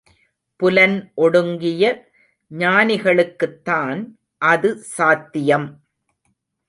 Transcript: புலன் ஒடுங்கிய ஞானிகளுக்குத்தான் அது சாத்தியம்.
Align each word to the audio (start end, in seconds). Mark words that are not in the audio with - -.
புலன் 0.59 1.11
ஒடுங்கிய 1.15 1.83
ஞானிகளுக்குத்தான் 2.51 3.99
அது 4.41 4.69
சாத்தியம். 4.97 5.69